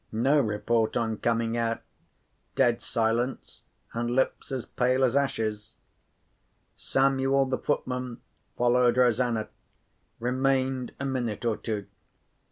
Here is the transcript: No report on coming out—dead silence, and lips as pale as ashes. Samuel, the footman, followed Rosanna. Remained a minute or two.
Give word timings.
No 0.11 0.39
report 0.39 0.97
on 0.97 1.17
coming 1.17 1.55
out—dead 1.55 2.81
silence, 2.81 3.61
and 3.93 4.09
lips 4.09 4.51
as 4.51 4.65
pale 4.65 5.03
as 5.03 5.15
ashes. 5.15 5.75
Samuel, 6.75 7.45
the 7.45 7.59
footman, 7.59 8.19
followed 8.57 8.97
Rosanna. 8.97 9.49
Remained 10.19 10.91
a 10.99 11.05
minute 11.05 11.45
or 11.45 11.55
two. 11.55 11.85